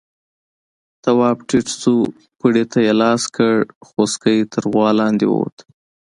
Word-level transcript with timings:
تواب 1.03 1.37
ټيټ 1.47 1.67
شو، 1.81 1.95
پړي 2.39 2.63
ته 2.71 2.77
يې 2.85 2.93
لاس 3.01 3.23
کړ، 3.35 3.55
خوسکی 3.87 4.37
تر 4.51 4.63
غوا 4.71 4.89
لاندې 4.99 5.25
ووت. 5.27 5.57